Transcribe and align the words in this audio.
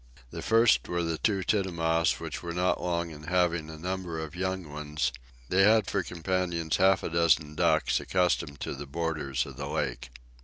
The 0.31 0.41
first 0.41 0.87
were 0.87 1.03
the 1.03 1.19
two 1.19 1.43
tinamous, 1.43 2.19
which 2.19 2.41
were 2.41 2.55
not 2.55 2.81
long 2.81 3.11
in 3.11 3.25
having 3.25 3.69
a 3.69 3.77
number 3.77 4.17
of 4.19 4.35
young 4.35 4.67
ones; 4.67 5.11
they 5.49 5.61
had 5.61 5.85
for 5.87 6.01
companions 6.01 6.77
half 6.77 7.03
a 7.03 7.09
dozen 7.11 7.53
ducks, 7.53 7.99
accustomed 7.99 8.59
to 8.61 8.73
the 8.73 8.87
borders 8.87 9.45
of 9.45 9.57
the 9.57 9.67
lake. 9.67 10.09